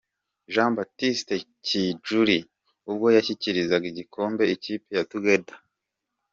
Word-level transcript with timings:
Jean 0.53 0.69
Baptiste 0.77 1.33
Kijuli 1.65 2.37
ubwo 2.89 3.07
yashyikirizaga 3.15 3.85
igikombe 3.91 4.43
ikipe 4.55 4.89
ya 4.97 5.03
Together 5.11 5.41
F. 5.61 5.61